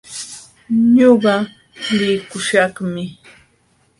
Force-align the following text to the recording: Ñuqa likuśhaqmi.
Ñuqa 0.93 1.35
likuśhaqmi. 1.97 3.03